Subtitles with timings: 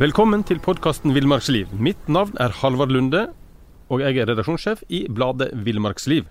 [0.00, 1.68] Velkommen til podkasten Villmarksliv.
[1.76, 3.26] Mitt navn er Halvard Lunde,
[3.92, 6.30] og jeg er redaksjonssjef i bladet Villmarksliv.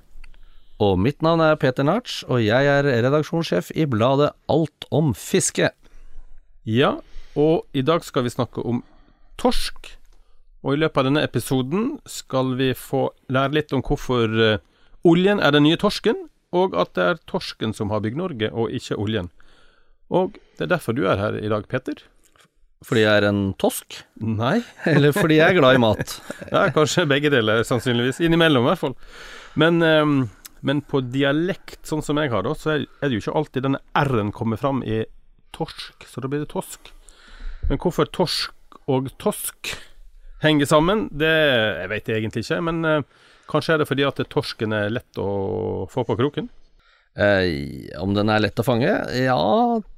[0.82, 5.70] Og mitt navn er Peter Narts, og jeg er redaksjonssjef i bladet Alt om fiske.
[6.66, 6.96] Ja,
[7.38, 8.82] og i dag skal vi snakke om
[9.38, 9.92] torsk.
[10.66, 14.64] Og i løpet av denne episoden skal vi få lære litt om hvorfor eh,
[15.06, 16.18] oljen er den nye torsken,
[16.50, 19.30] og at det er torsken som har bygd Norge, og ikke oljen.
[20.10, 22.02] Og det er derfor du er her i dag, Peter.
[22.82, 24.00] Fordi jeg er en tosk?
[24.26, 24.60] Nei.
[24.90, 26.16] Eller fordi jeg er glad i mat?
[26.54, 28.22] ja, kanskje begge deler, sannsynligvis.
[28.26, 28.96] Innimellom, i hvert fall.
[29.62, 30.16] Men, um,
[30.66, 33.84] men på dialekt, sånn som jeg har, det, så er det jo ikke alltid denne
[34.02, 35.04] r-en kommer fram i
[35.54, 36.94] torsk, så da blir det tosk.
[37.70, 39.76] Men hvorfor torsk og tosk
[40.42, 42.64] henger sammen, det jeg vet jeg egentlig ikke.
[42.66, 46.50] Men uh, kanskje er det fordi at torsken er lett å få på kroken?
[47.12, 48.88] Eh, om den er lett å fange?
[49.20, 49.36] Ja,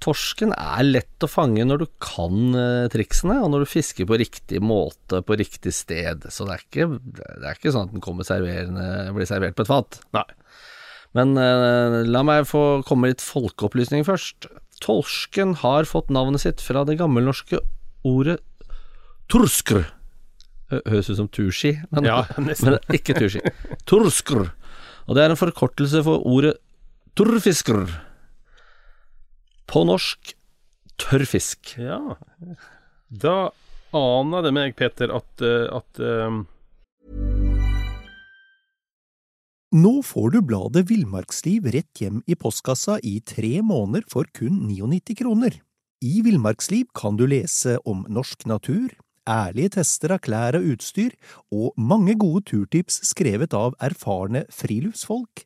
[0.01, 4.17] torsken er lett å fange når du kan eh, triksene, og når du fisker på
[4.17, 6.25] riktig måte på riktig sted.
[6.33, 9.69] Så det er ikke, det er ikke sånn at den kommer blir servert på et
[9.69, 9.99] fat.
[10.17, 10.25] Nei.
[11.13, 14.49] Men eh, la meg få komme litt folkeopplysning først.
[14.81, 17.61] Torsken har fått navnet sitt fra det gammelnorske
[18.09, 18.39] ordet
[19.31, 19.85] torskr.
[20.73, 23.45] Høres ut som turski, men, ja, men ikke turski.
[23.85, 24.47] Torskr.
[25.05, 26.57] Og det er en forkortelse for ordet
[27.13, 27.83] Tørrfisker.
[29.69, 30.31] På norsk
[30.97, 31.75] tørrfisk.
[31.77, 31.99] Ja.
[33.05, 33.51] Da
[33.93, 36.39] aner det meg, Peter, at, eh, at um...
[39.77, 45.13] Nå får du bladet Villmarksliv rett hjem i postkassa i tre måneder for kun 99
[45.21, 45.61] kroner.
[46.01, 48.89] I Villmarksliv kan du lese om norsk natur,
[49.29, 51.13] ærlige tester av klær og utstyr,
[51.53, 55.45] og mange gode turtips skrevet av erfarne friluftsfolk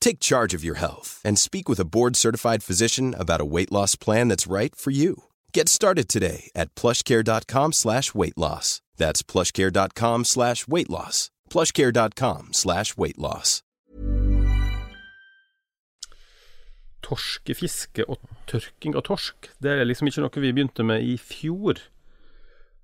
[0.00, 3.70] Take charge of your health and speak with a board certified physician about a weight
[3.70, 5.24] loss plan that's right for you.
[5.52, 8.80] Get started today at plushcare.com slash weight loss.
[8.96, 11.30] That's plushcare.com slash weight loss.
[11.50, 13.62] Plushcare.com slash weight loss.
[17.02, 21.80] Torskefiske og tørking av torsk, det er liksom ikke noe vi begynte med i fjor.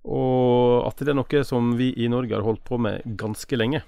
[0.08, 3.82] Og at det er noe som vi i Norge har holdt på med ganske lenge.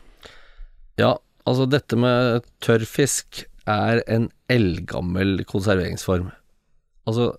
[1.00, 1.16] Ja,
[1.48, 6.30] Altså, dette med tørrfisk er en eldgammel konserveringsform.
[7.08, 7.30] Altså,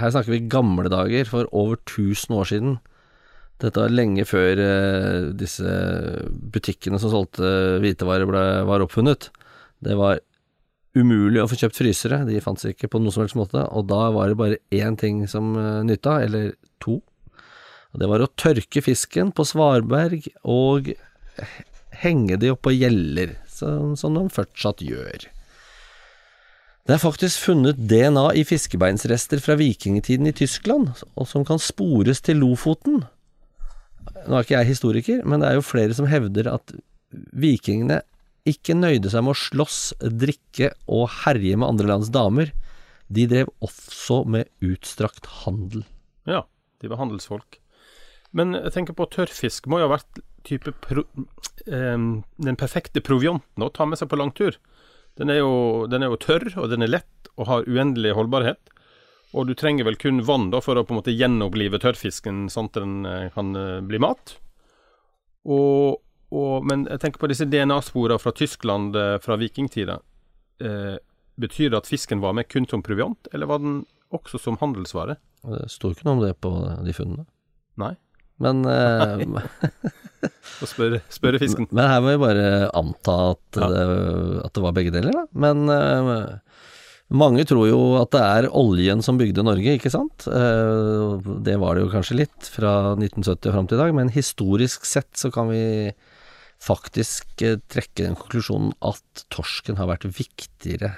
[0.00, 2.78] her snakker vi gamle dager, for over 1000 år siden.
[3.60, 5.68] Dette var lenge før eh, disse
[6.54, 9.28] butikkene som solgte hvitevarer ble, var oppfunnet.
[9.84, 10.22] Det var
[10.96, 14.08] umulig å få kjøpt frysere, de fantes ikke på noen som helst måte, og da
[14.14, 16.98] var det bare én ting som eh, nytta, eller to.
[18.00, 20.92] Det var å tørke fisken på svarberg og
[22.00, 25.28] henge de oppå gjeller, som de fortsatt gjør.
[26.88, 32.22] Det er faktisk funnet DNA i fiskebeinsrester fra vikingtiden i Tyskland, og som kan spores
[32.24, 33.04] til Lofoten.
[34.26, 36.72] Nå er ikke jeg historiker, men det er jo flere som hevder at
[37.12, 38.00] vikingene
[38.48, 42.50] ikke nøyde seg med å slåss, drikke og herje med andre lands damer.
[43.12, 45.84] De drev også med utstrakt handel.
[46.28, 46.44] Ja,
[46.80, 47.60] de var handelsfolk.
[48.36, 51.04] Men jeg tenker på tørrfisk må jo ha vært type pro,
[51.66, 54.58] um, den perfekte provianten å ta med seg på langtur.
[55.20, 58.70] Den er, jo, den er jo tørr, og den er lett og har uendelig holdbarhet.
[59.36, 62.70] Og du trenger vel kun vann da for å på en måte gjenopplive tørrfisken sånn
[62.70, 64.34] at den eh, kan eh, bli mat.
[65.46, 66.00] Og,
[66.34, 70.00] og, men jeg tenker på disse DNA-sporene fra Tyskland eh, fra vikingtida.
[70.64, 70.96] Eh,
[71.40, 75.16] betyr det at fisken var med kun som proviant, eller var den også som handelsvare?
[75.46, 76.50] Det sto ikke noe om det på
[76.84, 77.28] de funnene.
[77.80, 77.94] Nei.
[78.40, 78.64] Men
[80.60, 81.68] Og spør, spør fisken.
[81.72, 83.68] Men her må vi bare anta at, ja.
[83.72, 83.84] det,
[84.44, 85.22] at det, var begge deler, da.
[85.32, 86.60] Men uh,
[87.10, 90.28] mange tror jo at det er oljen som bygde Norge, ikke sant?
[90.28, 94.86] Det var det jo kanskje litt fra 1970 og fram til i dag, men historisk
[94.86, 95.64] sett så kan vi
[96.60, 100.92] faktisk trekke den konklusjonen at torsken har vært viktigere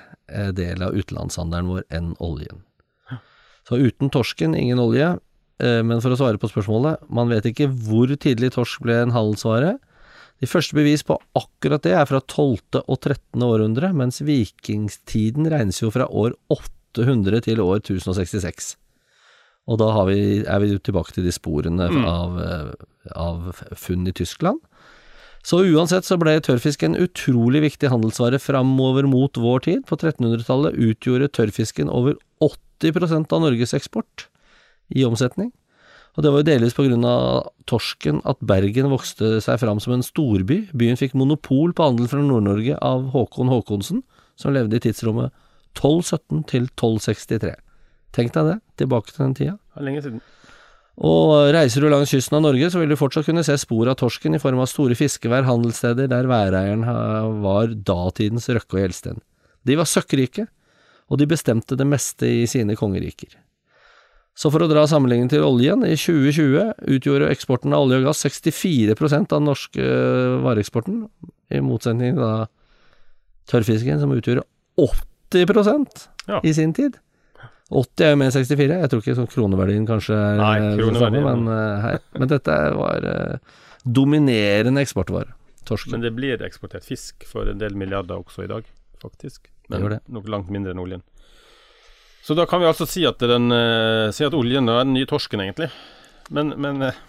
[0.52, 2.60] del av utenlandshandelen vår enn oljen.
[3.68, 5.14] Så uten torsken, ingen olje.
[5.60, 9.14] Eh, men for å svare på spørsmålet, man vet ikke hvor tidlig torsk ble en
[9.14, 9.78] handelsvare.
[10.42, 12.82] De første bevis på akkurat det er fra 12.
[12.82, 13.42] og 13.
[13.46, 18.76] århundre, mens vikingtiden regnes jo fra år 800 til år 1066.
[19.70, 22.04] Og da har vi, er vi tilbake til de sporene Mm.
[22.04, 22.72] av, eh,
[23.14, 24.58] av funn i Tyskland.
[25.44, 29.86] Så uansett så ble tørrfisk en utrolig viktig handelsvare framover mot vår tid.
[29.86, 34.26] På 1300-tallet utgjorde tørrfisken over 80% av Norges eksport
[34.94, 35.50] i omsetning.
[36.12, 40.68] Og det var jo delvis av torsken at Bergen vokste seg fram som en storby.
[40.76, 44.02] Byen fikk monopol på handel fra Nord-Norge av Håkon Håkonsen,
[44.36, 45.32] som levde i tidsrommet
[45.72, 47.54] 1217 til 1263.
[48.12, 49.56] Tenk deg det, tilbake til den tida.
[49.72, 50.20] Det er lenge siden.
[51.00, 53.96] Og reiser du langs kysten av Norge, så vil du fortsatt kunne se spor av
[53.96, 56.84] torsken i form av store fiskevær, handelssteder der væreieren
[57.40, 59.22] var datidens Røkke og Gjelsten.
[59.64, 60.44] De var søkkrike,
[61.08, 63.32] og de bestemte det meste i sine kongeriker.
[64.38, 68.24] Så for å dra sammenligningen til oljen, i 2020 utgjorde eksporten av olje og gass
[68.24, 71.02] 64% av den norske eh, vareeksporten,
[71.52, 72.46] i motsetning til
[73.52, 74.46] tørrfisken, som utgjorde
[74.80, 76.40] 80 Ja.
[76.44, 76.96] i sin tid.
[77.72, 81.44] 80 er jo med 64, jeg tror ikke sånn kroneverdien kanskje er Nei, kroneverdien, samme,
[81.44, 83.54] men, eh, men dette var eh,
[83.84, 85.32] dominerende eksportvare.
[85.68, 85.94] Torsken.
[85.94, 88.66] Men det blir eksportert fisk for en del milliarder også i dag,
[89.02, 89.48] faktisk.
[89.68, 90.00] Men det det.
[90.12, 91.04] nok langt mindre enn oljen.
[92.22, 95.08] Så da kan vi altså si at, den, uh, si at oljen er den nye
[95.10, 95.70] torsken, egentlig.
[96.30, 97.00] Men, men uh.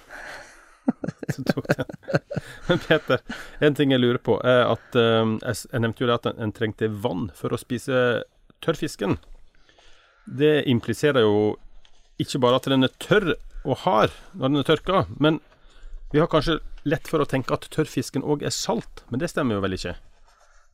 [2.67, 3.21] Men Peter,
[3.63, 6.55] en ting jeg lurer på, er at uh, jeg nevnte jo det at en, en
[6.55, 8.23] trengte vann for å spise
[8.65, 9.19] tørrfisken.
[10.25, 11.55] Det impliserer jo
[12.21, 15.39] ikke bare at den er tørr og hard når den er tørka, men
[16.13, 19.57] vi har kanskje lett for å tenke at tørrfisken òg er salt, men det stemmer
[19.57, 19.95] jo vel ikke?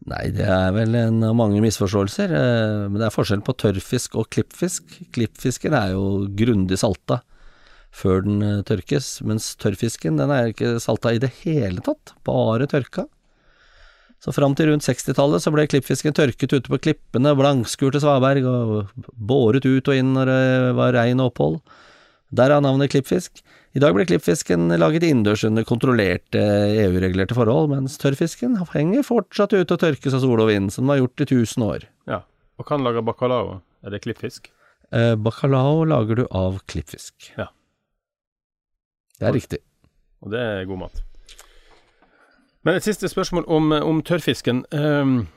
[0.08, 4.16] Nei, det er vel en av mange misforståelser, eh, men det er forskjell på tørrfisk
[4.22, 4.96] og klippfisk.
[5.16, 7.20] Klippfisken er jo grundig salta
[7.92, 12.70] før den eh, tørkes, mens tørrfisken den er ikke salta i det hele tatt, bare
[12.72, 13.10] tørka.
[14.24, 18.48] Så fram til rundt 60-tallet så ble klippfisken tørket ute på klippene, blankskur til svaberg
[18.48, 21.62] og båret ut og inn når det var regn og opphold.
[22.36, 23.40] Derav navnet klippfisk.
[23.78, 26.42] I dag blir klippfisken laget innendørs under kontrollerte
[26.88, 30.96] EU-regulerte forhold, mens tørrfisken henger fortsatt ute og tørkes av sol og vind, som den
[30.96, 31.86] har gjort i tusen år.
[32.10, 32.24] Ja.
[32.58, 33.60] Og kan lage bacalao.
[33.86, 34.50] Er det klippfisk?
[34.90, 37.30] Eh, bacalao lager du av klippfisk.
[37.38, 37.52] Ja.
[39.20, 39.62] Det er riktig.
[40.26, 41.04] Og det er god mat.
[42.66, 44.66] Men et siste spørsmål om, om tørrfisken.
[44.74, 45.28] Um,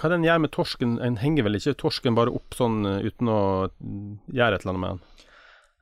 [0.00, 0.96] hva den gjør med torsken?
[1.04, 4.72] En henger vel ikke torsken bare opp sånn eh, uten å mm, gjøre et eller
[4.72, 5.11] annet med den?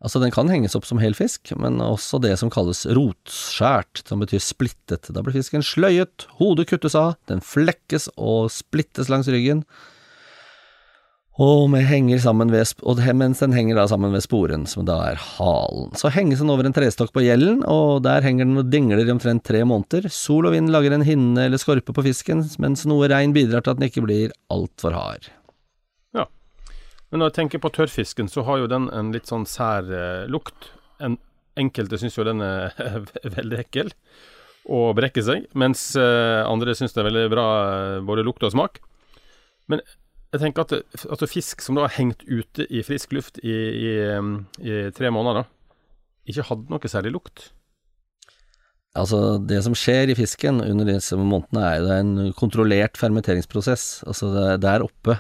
[0.01, 4.23] Altså, den kan henges opp som hel fisk, men også det som kalles rotskjært, som
[4.25, 5.11] betyr splittet.
[5.13, 9.67] Da blir fisken sløyet, hodet kuttes av, den flekkes og splittes langs ryggen,
[11.41, 15.89] og, ved, og mens den henger da sammen ved sporen, som da er halen.
[15.97, 19.09] Så henges den over en trestokk på gjelden, og der henger den og dingler i
[19.09, 20.11] omtrent tre måneder.
[20.13, 23.73] Sol og vind lager en hinne eller skorpe på fisken, mens noe regn bidrar til
[23.73, 25.31] at den ikke blir altfor hard.
[27.11, 30.27] Men når jeg tenker på tørrfisken, så har jo den en litt sånn sær eh,
[30.31, 30.71] lukt.
[31.03, 31.19] En,
[31.59, 32.71] enkelte syns jo den er
[33.39, 33.91] veldig ekkel
[34.71, 38.53] og brekker seg, mens eh, andre syns det er veldig bra eh, både lukt og
[38.55, 38.79] smak.
[39.73, 39.83] Men
[40.31, 43.51] jeg tenker at det- altså fisk som da har hengt ute i frisk luft i,
[43.51, 43.95] i,
[44.63, 45.81] i tre måneder, da,
[46.31, 47.49] ikke hadde noe særlig lukt.
[48.99, 52.99] Altså, det som skjer i fisken under disse månedene, er jo det er en kontrollert
[52.99, 53.85] fermenteringsprosess.
[54.07, 55.15] Altså, det er der oppe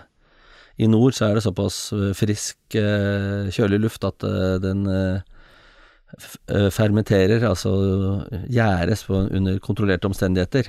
[0.80, 4.86] i nord så er det såpass eh, frisk, eh, kjølig luft at eh, den
[6.74, 7.70] fermenterer, altså
[8.50, 10.66] gjæres under kontrollerte omstendigheter.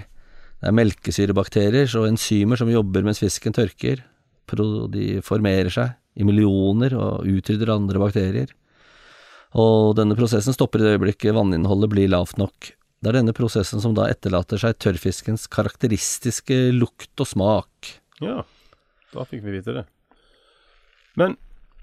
[0.62, 4.03] Det er melkesyrebakterier og enzymer som jobber mens fisken tørker.
[4.93, 8.53] De formerer seg i millioner og utrydder andre bakterier.
[9.57, 12.69] Og denne prosessen stopper i det øyeblikket vanninnholdet blir lavt nok.
[13.01, 17.95] Det er denne prosessen som da etterlater seg tørrfiskens karakteristiske lukt og smak.
[18.21, 18.43] Ja,
[19.15, 19.88] da fikk vi vite det.
[21.19, 21.37] Men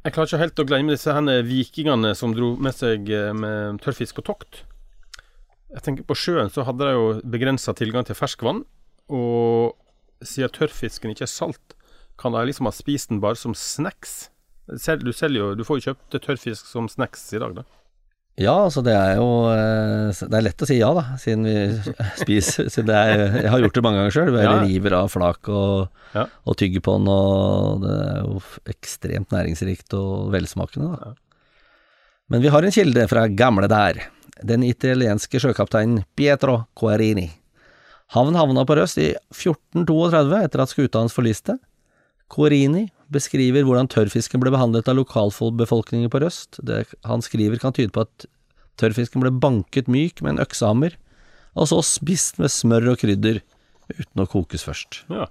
[0.04, 3.80] jeg klarer ikke helt å glemme disse her vikingene som dro med seg eh, med
[3.84, 4.62] tørrfisk og tokt.
[5.74, 8.62] Jeg tenker På sjøen så hadde de jo begrensa tilgang til ferskvann,
[9.12, 9.74] og
[10.24, 11.74] siden tørrfisken ikke er salt,
[12.18, 14.30] kan de liksom ha spist den bare som snacks.
[14.68, 17.66] Du, jo, du får jo kjøpt tørrfisk som snacks i dag, da.
[18.38, 21.54] Ja, altså det er jo eh, Det er lett å si ja, da, siden vi
[22.22, 24.30] spiser siden det er, Jeg har gjort det mange ganger sjøl.
[24.36, 24.52] Vi Ja.
[24.62, 26.26] river av flak og, Ja.
[26.46, 31.14] og tygger på den, og det er jo ekstremt næringsrikt og velsmakende, da.
[32.30, 34.02] Men vi har en kilde fra gamle der.
[34.44, 37.30] Den italienske sjøkapteinen Pietro Coerini.
[38.14, 41.58] Han havna på Røst i 1432 etter at skuta hans forliste.
[42.32, 46.60] Quarini beskriver hvordan tørrfisken ble behandlet av lokalbefolkningen på Røst.
[46.64, 48.28] Det han skriver kan tyde på at
[48.80, 50.94] tørrfisken ble banket myk med en øksehammer,
[51.58, 53.42] og så spist med smør og krydder,
[53.88, 55.02] uten å kokes først.
[55.10, 55.30] Ja.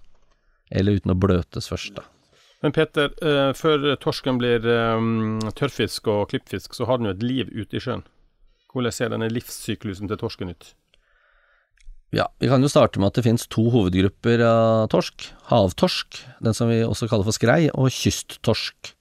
[0.73, 2.07] Eller uten å bløtes først, da.
[2.65, 7.23] Men Peter, eh, før torsken blir eh, tørrfisk og klippfisk, så har den jo et
[7.23, 8.03] liv ute i sjøen.
[8.73, 10.73] Hvordan ser denne livssyklusen til torsken ut?
[12.15, 15.27] Ja, Vi kan jo starte med at det finnes to hovedgrupper av torsk.
[15.49, 18.93] Havtorsk, den som vi også kaller for skrei, og kysttorsk.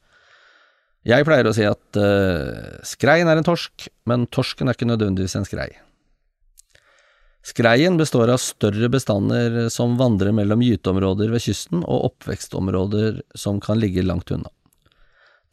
[1.06, 5.38] Jeg pleier å si at uh, skreien er en torsk, men torsken er ikke nødvendigvis
[5.38, 5.68] en skrei.
[7.46, 13.78] Skreien består av større bestander som vandrer mellom gyteområder ved kysten og oppvekstområder som kan
[13.78, 14.50] ligge langt unna.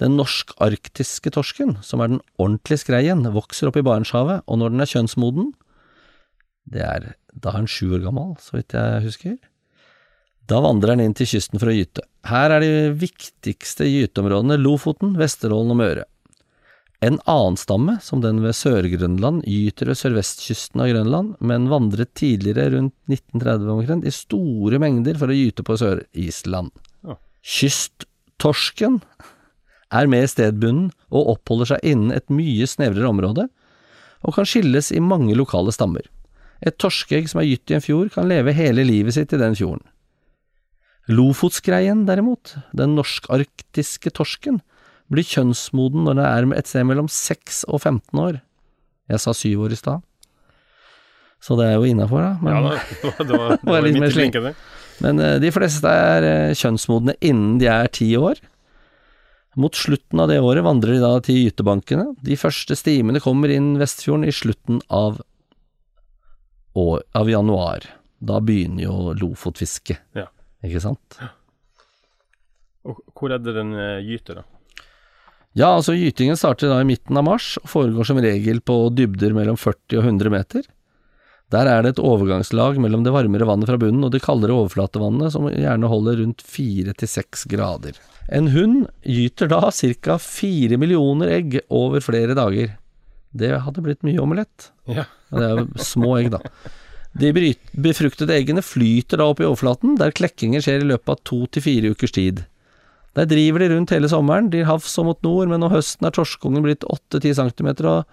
[0.02, 4.82] Den norsk-arktiske torsken, som er den ordentlige skreien, vokser opp i Barentshavet, og når den
[4.82, 5.54] er kjønnsmoden,
[6.66, 9.36] det er da er han sju år gammel, så vidt jeg husker,
[10.50, 12.04] da vandrer han inn til kysten for å gyte.
[12.28, 16.08] Her er de viktigste gyteområdene Lofoten, Vesterålen og Møre.
[17.04, 22.70] En annen stamme, som den ved Sør-Grønland, gyter ved sørvestkysten av Grønland, men vandret tidligere,
[22.78, 26.72] rundt 1930 omtrent, i store mengder for å gyte på Sør-Island.
[27.04, 27.18] Ja.
[27.44, 29.02] Kysttorsken
[29.94, 33.50] er mer stedbunden og oppholder seg innen et mye snevrere område,
[34.24, 36.08] og kan skilles i mange lokale stammer.
[36.64, 39.58] Et torskeegg som er gytt i en fjord, kan leve hele livet sitt i den
[39.58, 39.84] fjorden.
[41.12, 44.62] Lofotskreien, derimot, den norsk-arktiske torsken,
[45.12, 48.40] blir kjønnsmoden når den er et sted mellom 6 og 15 år.
[49.12, 50.06] Jeg sa 7 år i stad.
[51.44, 52.32] Så det er jo innafor, da.
[52.40, 54.56] Men, ja, det var, det var, det Var litt mer der.
[55.04, 58.40] men eh, de fleste er eh, kjønnsmodne innen de er 10 år.
[59.60, 62.14] Mot slutten av det året vandrer de da til gytebankene.
[62.26, 65.20] De første stimene kommer inn Vestfjorden i slutten av,
[66.80, 67.86] år, av januar.
[68.24, 70.28] Da begynner jo lofotfisket, Ja.
[70.64, 71.20] ikke sant?
[72.84, 74.44] Og hvor er det den eh, gyter, da?
[75.54, 79.36] Ja, altså gytingen starter da i midten av mars, og foregår som regel på dybder
[79.38, 80.66] mellom 40 og 100 meter.
[81.54, 85.30] Der er det et overgangslag mellom det varmere vannet fra bunnen og det kaldere overflatevannet,
[85.36, 88.00] som gjerne holder rundt 4-6 grader.
[88.34, 90.18] En hund gyter da ca.
[90.18, 92.74] 4 millioner egg over flere dager.
[93.34, 94.72] Det hadde blitt mye omelett.
[94.90, 95.08] Ja.
[95.34, 96.42] Det er små egg, da.
[97.18, 97.30] De
[97.78, 101.66] befruktede eggene flyter da opp i overflaten, der klekkinger skjer i løpet av to til
[101.66, 102.46] fire ukers tid.
[103.14, 106.16] Der driver de rundt hele sommeren, de havs og mot nord, men om høsten er
[106.16, 108.10] torskungen blitt 8-10 cm og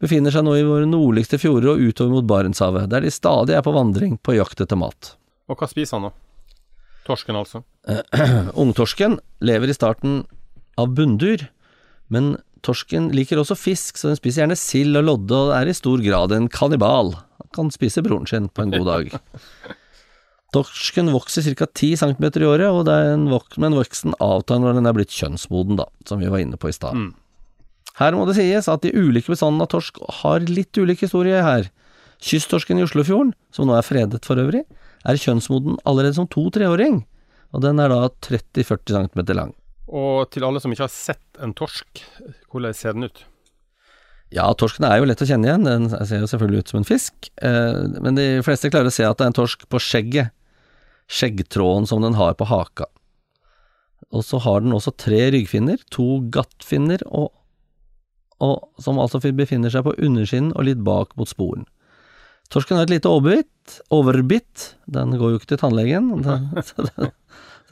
[0.00, 3.64] befinner seg nå i våre nordligste fjorder og utover mot Barentshavet, der de stadig er
[3.66, 5.12] på vandring på jakt etter mat.
[5.52, 6.62] Og hva spiser han, da?
[7.08, 7.62] Torsken, altså.
[8.62, 10.22] Ungtorsken lever i starten
[10.80, 11.48] av bunndyr,
[12.12, 15.76] men torsken liker også fisk, så den spiser gjerne sild og lodde og er i
[15.76, 17.14] stor grad en kannibal.
[17.42, 19.14] Han kan spise broren sin på en god dag.
[20.56, 21.66] Torsken vokser ca.
[21.66, 22.88] 10 cm i året, og
[23.28, 26.70] vok men voksen avtar når den er blitt kjønnsmoden, da, som vi var inne på
[26.70, 26.96] i stad.
[26.96, 27.10] Mm.
[27.98, 31.68] Her må det sies at de ulike bestandene av torsk har litt ulik historie her.
[32.24, 34.64] Kysttorsken i Oslofjorden, som nå er fredet for øvrig,
[35.04, 37.02] er kjønnsmoden allerede som to-treåring,
[37.52, 39.52] og den er da 30-40 cm lang.
[39.88, 42.02] Og til alle som ikke har sett en torsk,
[42.52, 43.24] hvordan ser den ut?
[44.34, 46.88] Ja, torsken er jo lett å kjenne igjen, den ser jo selvfølgelig ut som en
[46.88, 50.34] fisk, eh, men de fleste klarer å se at det er en torsk på skjegget,
[51.08, 52.90] skjeggtråden som den har på haka.
[54.12, 57.32] Og så har den også tre ryggfinner, to gattfinner, og,
[58.44, 61.64] og som altså befinner seg på undersiden og litt bak mot sporen.
[62.52, 67.10] Torsken har et lite overbitt, overbitt, den går jo ikke til tannlegen, den,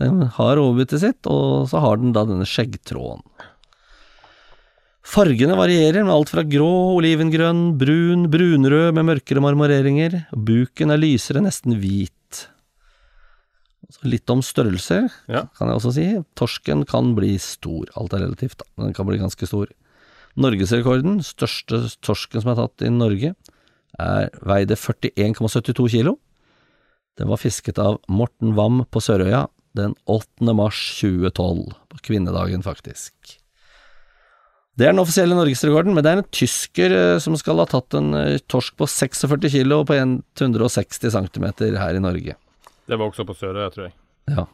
[0.00, 3.24] den, har overbittet sitt, og så har den da denne skjeggtråden.
[5.06, 6.66] Fargene varierer med alt fra grå,
[6.98, 10.16] olivengrønn, brun, brunrød med mørkere marmoreringer.
[10.34, 12.12] Buken er lysere, nesten hvit.
[13.86, 15.44] Så litt om størrelse, Ja.
[15.56, 16.06] kan jeg også si.
[16.34, 19.68] Torsken kan bli stor, alt er relativt, da, men den kan bli ganske stor.
[20.36, 23.36] Norgesrekorden, største torsken som er tatt i Norge,
[23.98, 26.18] er, veide 41,72 kilo.
[27.16, 30.52] Den var fisket av Morten Wam på Sørøya den 8.
[30.56, 33.36] mars 2012, på kvinnedagen faktisk.
[34.76, 37.96] Det er den offisielle norgesrekorden, men det er en tysker eh, som skal ha tatt
[37.96, 41.46] en eh, torsk på 46 kilo på 160 cm
[41.80, 42.36] her i Norge.
[42.86, 43.96] Det var også på Sørøya, tror jeg.
[44.34, 44.44] Ja.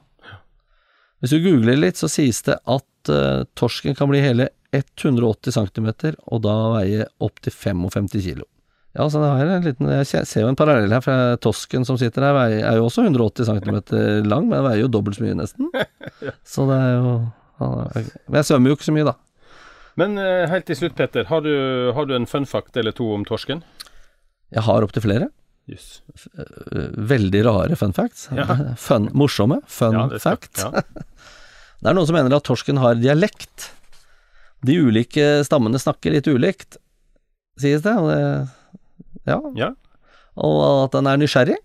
[1.23, 5.91] Hvis du googler litt, så sies det at uh, torsken kan bli hele 180 cm,
[6.27, 8.47] og da veie opptil 55 kilo.
[8.93, 11.97] Ja, så det er en liten Jeg ser jo en parallell her, for tosken som
[11.97, 13.79] sitter her, veier- er jo også 180 cm
[14.29, 15.71] lang, men veier jo dobbelt så mye, nesten.
[16.55, 17.13] Så det er jo
[17.63, 19.15] er- Men jeg svømmer jo ikke så mye, da.
[19.97, 21.25] Men eh, helt til slutt, Peter.
[21.29, 21.53] Har du,
[21.97, 23.63] har du en fun fact eller to om torsken?
[24.53, 25.31] Jeg har opptil flere.
[25.69, 26.01] Jøss.
[26.37, 28.29] eh, veldig rare fun facts.
[28.35, 28.45] Ja.
[28.77, 30.65] Fun, morsomme fun Ja, det fact.
[30.65, 30.83] Ja.
[31.83, 33.71] Det er noen som mener at torsken har dialekt.
[34.63, 36.77] De ulike stammene snakker litt ulikt,
[37.59, 37.95] sies det.
[37.99, 38.21] Og det
[39.29, 39.39] ja.
[39.59, 39.71] ja.
[40.41, 41.59] Og at den er nysgjerrig.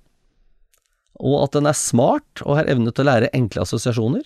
[1.18, 4.26] Og at den er smart og har evne til å lære enkle assosiasjoner.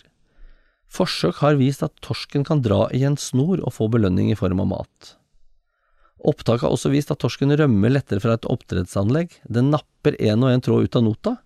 [0.92, 4.60] Forsøk har vist at torsken kan dra i en snor og få belønning i form
[4.64, 5.14] av mat.
[6.28, 10.52] Opptak har også vist at torsken rømmer lettere fra et oppdrettsanlegg, den napper en og
[10.52, 11.38] en tråd ut av nota.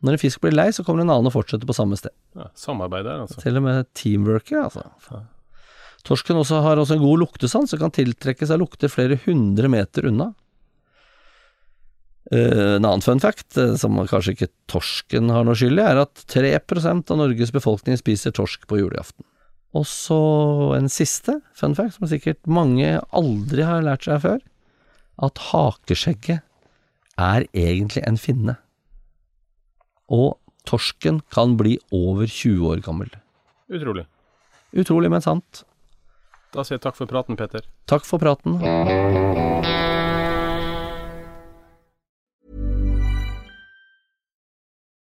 [0.00, 2.14] Når en fisk blir lei, så kommer en annen og fortsetter på samme sted.
[2.34, 3.36] Ja, samarbeid der, altså.
[3.42, 5.20] Til og med teamworker, altså.
[6.08, 10.08] Torsken også har også en god luktesans og kan tiltrekke seg lukter flere hundre meter
[10.08, 10.30] unna.
[12.30, 16.02] Eh, en annen fun fact, eh, som kanskje ikke torsken har noe skyld i, er
[16.04, 19.26] at 3% av Norges befolkning spiser torsk på julaften.
[19.74, 20.20] Og så
[20.76, 24.38] en siste fun fact, som sikkert mange aldri har lært seg før,
[25.20, 26.46] at hakeskjegget
[27.20, 28.56] er egentlig en finne.
[30.10, 33.10] Og torsken kan bli over 20 år gammel.
[33.70, 34.06] Utrolig.
[34.70, 35.64] Utrolig, men sant.
[36.54, 37.66] Da sier jeg takk for praten, Peter.
[37.90, 38.58] Takk for praten.